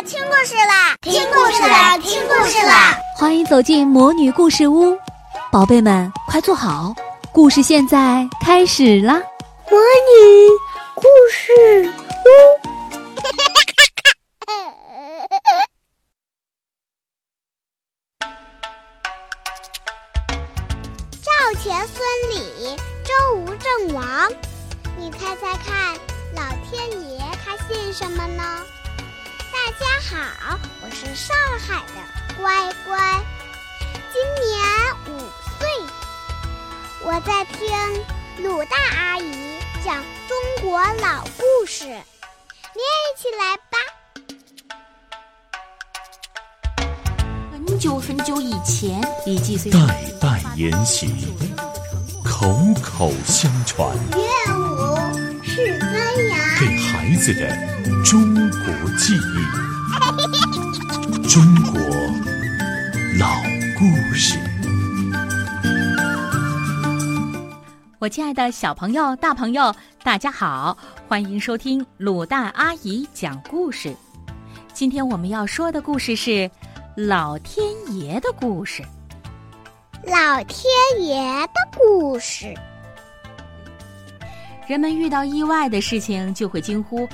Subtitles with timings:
[0.00, 2.96] 啦，听故事啦，听故事啦，听故事啦！
[3.18, 4.96] 欢迎走进魔女故事屋，
[5.52, 6.94] 宝贝们快坐好，
[7.32, 9.20] 故事现在开始啦！
[9.70, 10.48] 魔女
[10.94, 11.92] 故事
[12.24, 12.28] 屋，
[21.20, 22.74] 赵钱孙李
[23.04, 24.32] 周吴郑王，
[24.96, 25.94] 你猜猜看，
[26.34, 28.42] 老天爷他姓什么呢？
[29.62, 31.96] 大家好，我是上海的
[32.40, 32.96] 乖乖，
[34.10, 34.58] 今年
[35.06, 35.20] 五
[35.58, 35.68] 岁，
[37.04, 37.68] 我在听
[38.42, 43.76] 鲁大阿姨讲中国老故事，你也一起来吧。
[47.52, 48.98] 很久很久以前，
[49.70, 49.78] 代
[50.18, 51.36] 代沿袭，
[52.24, 52.48] 口
[52.82, 54.22] 口相传，乐
[54.56, 55.29] 舞
[56.58, 57.48] 给孩子的
[58.04, 59.20] 中国记忆。
[61.28, 61.42] 中
[61.72, 61.80] 国
[63.18, 63.36] 老
[63.78, 64.38] 故事，
[67.98, 73.94] 我亲爱的小朋友、大朋友，大家好，欢迎收听鲁大阿姨讲故事。
[74.72, 76.50] 今天我们要说的故事是
[76.96, 77.64] 老天
[77.94, 78.82] 爷的故事。
[80.04, 80.66] 老天
[80.98, 82.54] 爷的故事，
[84.70, 87.04] 人们遇到意外的事情就会惊呼：“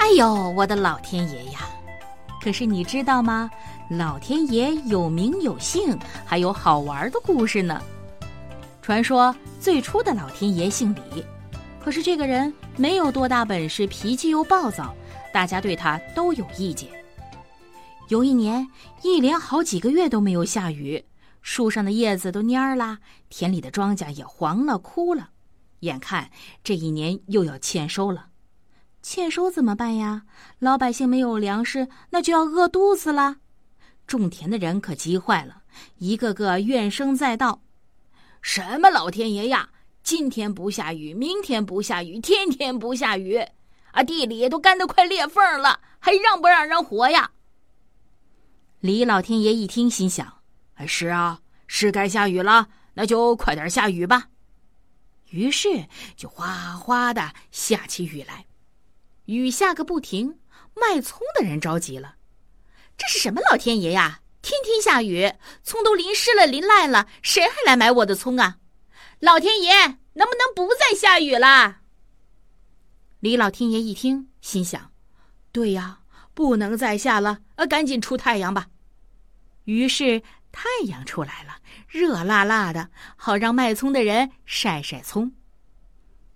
[0.00, 1.58] 哎呦，我的老天爷呀！”
[2.42, 3.50] 可是你知道吗？
[3.90, 7.82] 老天爷有名有姓，还有好玩的故事呢。
[8.80, 11.22] 传说最初的老天爷姓李，
[11.84, 14.94] 可是这个人没有多大本事，脾气又暴躁，
[15.34, 16.88] 大家对他都有意见。
[18.08, 18.66] 有一年，
[19.02, 21.04] 一连好几个月都没有下雨，
[21.42, 22.96] 树上的叶子都蔫了，
[23.28, 25.28] 田里的庄稼也黄了、枯了，
[25.82, 26.30] 眼看
[26.64, 28.26] 这一年又要欠收了。
[29.02, 30.22] 欠收怎么办呀？
[30.58, 33.36] 老百姓没有粮食，那就要饿肚子了。
[34.06, 35.62] 种田的人可急坏了，
[35.98, 37.62] 一个个怨声载道
[38.40, 39.70] ：“什么老天爷呀！
[40.04, 43.38] 今天不下雨，明天不下雨，天天不下雨，
[43.92, 47.30] 啊，地里都干得快裂缝了，还让不让人活呀？”
[48.78, 50.32] 李老天爷一听，心想
[50.86, 54.28] ：“是啊，是该下雨了，那就快点下雨吧。”
[55.32, 58.46] 于是就哗哗的下起雨来。
[59.24, 60.38] 雨下个不停，
[60.74, 62.16] 卖葱的人着急了。
[62.96, 64.20] 这是什么老天爷呀？
[64.42, 65.32] 天天下雨，
[65.62, 68.58] 葱都淋湿了、淋烂了，谁还来买我的葱啊？
[69.20, 69.72] 老天爷，
[70.14, 71.78] 能不能不再下雨了？
[73.20, 74.90] 李老天爷一听，心想：
[75.52, 76.00] 对呀，
[76.34, 78.66] 不能再下了，呃，赶紧出太阳吧。
[79.64, 81.56] 于是太阳出来了，
[81.88, 85.32] 热辣辣的，好让卖葱的人晒晒葱。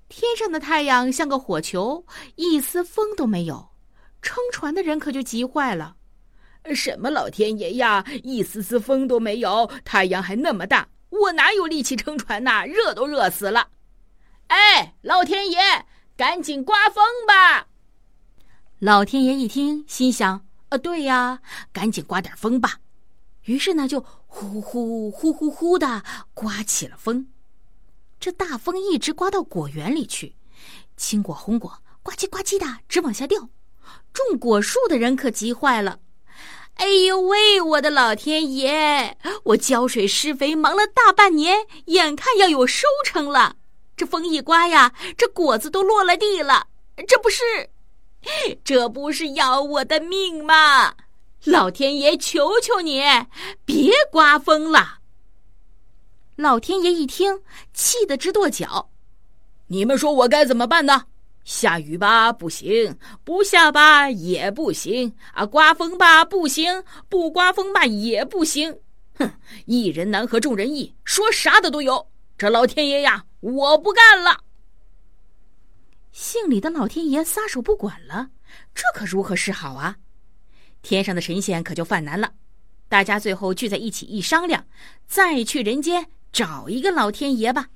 [0.08, 2.04] 天上的太阳像个火球，
[2.36, 3.68] 一丝风都没有。
[4.22, 5.96] 撑船的人可就急坏了
[6.74, 8.04] ：“什么老天爷呀！
[8.24, 12.64] 一丝丝风都没有，太阳还那么大，我哪有力气撑船呐？
[12.64, 13.68] 热都热死了！”
[14.48, 15.60] 哎，老天爷，
[16.16, 17.66] 赶紧刮风吧！
[18.78, 21.40] 老天爷一听，心想：“啊，对呀，
[21.72, 22.78] 赶紧刮点风吧。”
[23.46, 27.28] 于是呢，就呼呼呼呼呼的刮起了风。
[28.20, 30.36] 这大风一直刮到果园里去，
[30.96, 33.48] 青果红果呱唧呱唧的直往下掉，
[34.12, 35.98] 种果树的人可急坏了。
[36.74, 39.16] 哎呦喂，我的老天爷！
[39.44, 43.56] 我浇水施肥忙了大半年，眼看要有收成了，
[43.96, 46.66] 这风一刮呀，这果子都落了地了。
[47.06, 47.70] 这不是，
[48.62, 50.94] 这不是要我的命吗？
[51.46, 53.02] 老天爷，求求你，
[53.64, 54.98] 别刮风了！
[56.34, 57.40] 老天爷一听，
[57.72, 58.90] 气得直跺脚。
[59.68, 61.04] 你们说我该怎么办呢？
[61.44, 65.46] 下雨吧不行，不下吧也不行啊！
[65.46, 68.80] 刮风吧不行，不刮风吧也不行。
[69.14, 69.30] 哼，
[69.66, 72.08] 一人难合众人意，说啥的都有。
[72.36, 74.40] 这老天爷呀，我不干了！
[76.10, 78.30] 姓李的老天爷撒手不管了，
[78.74, 79.96] 这可如何是好啊？
[80.88, 82.30] 天上的神仙可就犯难了。
[82.88, 84.64] 大家最后聚在一起一商量，
[85.08, 86.06] 再去人间。
[86.32, 87.66] 找一个老天爷吧，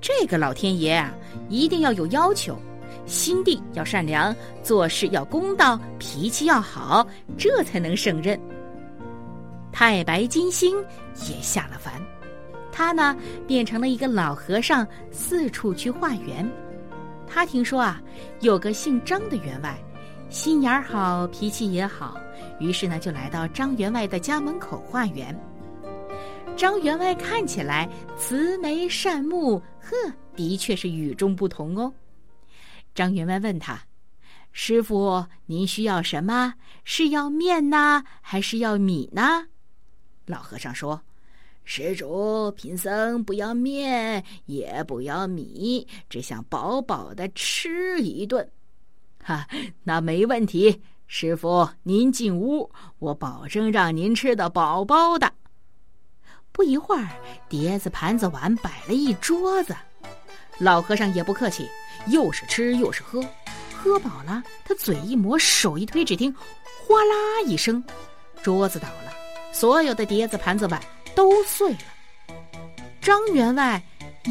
[0.00, 1.12] 这个老天爷啊，
[1.50, 2.56] 一定要有要求，
[3.04, 7.06] 心地要善良，做事要公道，脾气要好，
[7.36, 8.40] 这才能胜任。
[9.72, 10.74] 太白金星
[11.28, 12.00] 也下了凡，
[12.72, 13.14] 他呢
[13.46, 16.50] 变成了一个老和尚，四处去化缘。
[17.26, 18.00] 他听说啊，
[18.40, 19.76] 有个姓张的员外，
[20.28, 22.20] 心眼好，脾气也好，
[22.58, 25.34] 于是呢就来到张员外的家门口化缘。
[26.56, 29.94] 张员外看起来慈眉善目，呵，
[30.34, 31.92] 的确是与众不同哦。
[32.94, 33.78] 张员外问他
[34.52, 36.54] ：“师傅，您需要什么？
[36.84, 39.46] 是要面呢，还是要米呢？”
[40.26, 41.00] 老和尚说
[41.64, 48.46] ：“施主，贫僧不要面，也不要米，只想饱饱的吃一顿。”
[49.26, 49.48] 哈，
[49.82, 50.80] 那没问题。
[51.08, 52.70] 师傅，您进屋，
[53.00, 55.32] 我保证让您吃得饱饱的。
[56.52, 57.08] 不一会儿，
[57.48, 59.74] 碟子、盘子、碗摆了一桌子。
[60.58, 61.68] 老和尚也不客气，
[62.06, 63.20] 又是吃又是喝。
[63.74, 66.32] 喝饱了，他嘴一抹，手一推，只听
[66.86, 67.82] “哗啦”一声，
[68.44, 69.12] 桌子倒了，
[69.52, 70.80] 所有的碟子、盘子、碗
[71.16, 71.78] 都碎了。
[73.00, 73.82] 张员外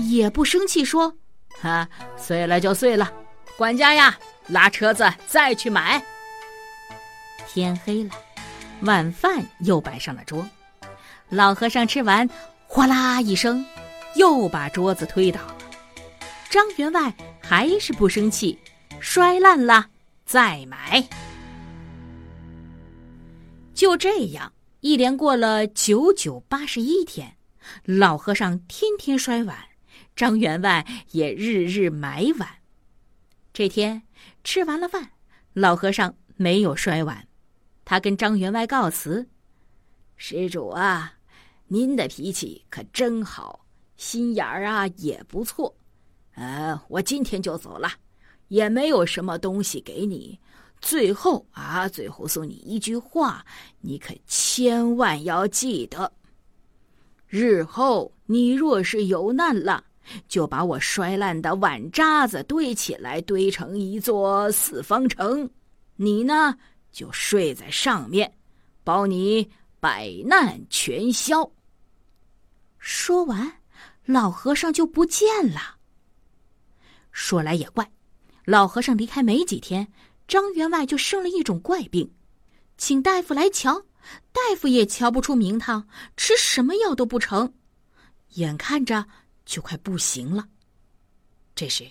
[0.09, 1.13] 也不生气，说
[1.59, 1.85] ：“哈，
[2.17, 3.11] 碎了就碎了，
[3.57, 6.03] 管家呀，拉车子再去买。”
[7.47, 8.11] 天黑了，
[8.81, 10.47] 晚饭又摆上了桌。
[11.29, 12.29] 老和尚吃完，
[12.67, 13.65] 哗啦一声，
[14.15, 15.57] 又把桌子推倒了。
[16.49, 18.57] 张员外还是不生气，
[18.99, 19.87] 摔烂了
[20.25, 21.07] 再买。
[23.73, 27.35] 就这样，一连过了九九八十一天，
[27.83, 29.57] 老和尚天天摔碗，
[30.15, 32.47] 张员外也日日买碗。
[33.51, 34.03] 这天
[34.43, 35.11] 吃完了饭，
[35.53, 37.27] 老和尚没有摔碗。
[37.83, 39.27] 他跟张员外告辞
[40.17, 41.13] ：“施主啊，
[41.67, 43.65] 您的脾气可真好，
[43.97, 45.75] 心眼儿啊也不错。
[46.33, 47.89] 呃，我今天就走了，
[48.47, 50.39] 也没有什么东西给你。
[50.81, 53.45] 最后啊，最后送你一句话，
[53.79, 56.11] 你可千万要记得：
[57.27, 59.83] 日后你若是有难了，
[60.27, 65.49] 就把我摔烂的碗渣子堆起来，堆成一座四方城。
[65.95, 66.57] 你呢？”
[66.95, 68.37] 就睡在上面，
[68.81, 71.51] 保你百难全消。
[72.79, 73.51] 说完，
[74.05, 75.75] 老和尚就不见了。
[77.11, 77.91] 说来也怪，
[78.45, 79.91] 老和尚离开没几天，
[80.25, 82.09] 张员外就生了一种怪病，
[82.77, 83.81] 请大夫来瞧，
[84.31, 85.85] 大夫也瞧不出名堂，
[86.15, 87.53] 吃什么药都不成，
[88.35, 89.05] 眼看着
[89.45, 90.47] 就快不行了。
[91.53, 91.85] 这时。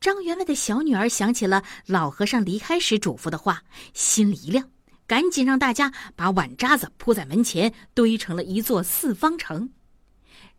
[0.00, 3.62] 张员外的小女儿想起了老和尚离开时嘱咐的话，
[3.94, 4.70] 心里一亮，
[5.06, 9.72] 赶紧让大家把碗渣子铺在门前，堆成了一座四方城。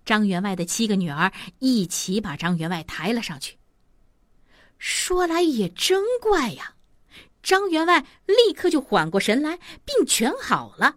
[0.03, 3.59] 张员外的七个女儿一起把张员外抬了上去。
[4.79, 6.73] 说来也真怪呀，
[7.43, 10.95] 张员外立刻就缓过神来，病全好了，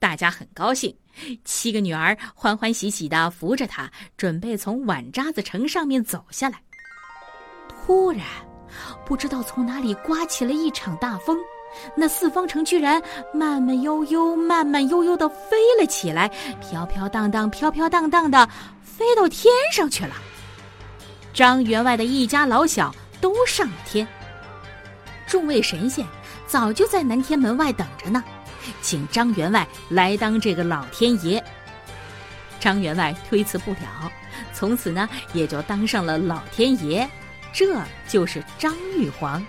[0.00, 0.98] 大家很高兴，
[1.44, 6.60] 七个女儿欢欢喜喜的扶着他，准备从碗渣子城上面走下来。
[7.68, 8.22] 突然，
[9.06, 11.38] 不知道从哪里刮起了一场大风，
[11.96, 16.28] 那四方城居然慢慢悠悠、慢慢悠悠的飞了起来，
[16.60, 18.48] 飘飘荡荡、飘飘荡荡的
[18.82, 20.14] 飞到天上去了。
[21.32, 24.06] 张员外的一家老小都上了天，
[25.26, 26.04] 众位神仙
[26.46, 28.22] 早就在南天门外等着呢，
[28.80, 31.42] 请张员外来当这个老天爷。
[32.60, 34.10] 张员外推辞不了，
[34.52, 37.08] 从此呢也就当上了老天爷。
[37.52, 39.44] 这就是张玉皇，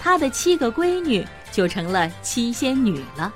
[0.00, 3.32] 他的七个闺女就成了七仙女了。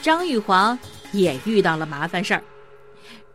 [0.00, 0.76] 张玉皇
[1.12, 2.42] 也遇到了麻烦事儿，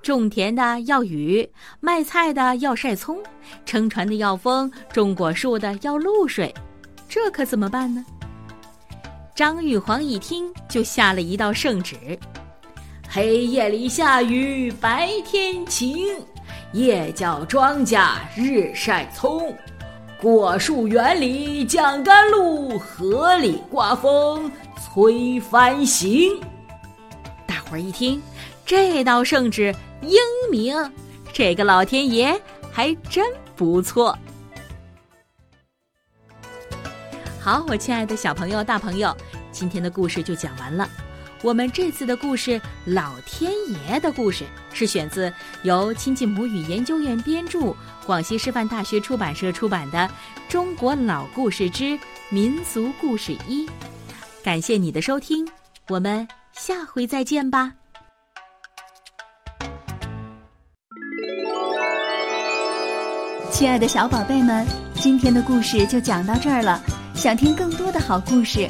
[0.02, 1.48] 种田的要雨，
[1.80, 3.22] 卖菜的要晒葱，
[3.66, 6.54] 撑船的要风，种果树的要露水，
[7.08, 8.04] 这可怎么办呢？
[9.38, 11.96] 张玉皇一听，就下了一道圣旨：
[13.08, 16.08] 黑夜里下雨，白天晴。
[16.74, 19.56] 夜叫庄稼日晒葱，
[20.20, 24.52] 果树园里降甘露，河里刮风
[24.82, 26.42] 催翻行。
[27.46, 28.20] 大伙儿一听，
[28.66, 30.18] 这道圣旨英
[30.50, 30.76] 明，
[31.32, 32.36] 这个老天爷
[32.72, 33.24] 还真
[33.56, 34.18] 不错。
[37.40, 39.16] 好，我亲爱的小朋友、大朋友，
[39.58, 40.88] 今天的故事就讲完了。
[41.42, 42.52] 我们这次的故事
[42.86, 43.52] 《老天
[43.88, 45.34] 爷的故事》是选自
[45.64, 49.98] 由亲近母语研究院编著、广西师范大学出版社出版的
[50.48, 51.98] 《中国老故事之
[52.30, 53.66] 民族故事一》。
[54.44, 55.48] 感谢你的收听，
[55.90, 57.74] 我们下回再见吧。
[63.52, 64.68] 亲爱的小宝贝们，
[65.00, 66.80] 今天的故事就讲到这儿了。
[67.16, 68.70] 想听更多的好故事。